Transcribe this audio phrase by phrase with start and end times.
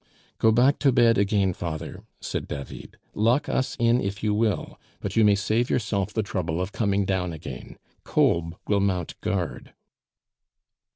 [0.39, 5.15] "Go back to bed again, father," said David; "lock us in if you will, but
[5.15, 7.77] you may save yourself the trouble of coming down again.
[8.03, 9.75] Kolb will mount guard."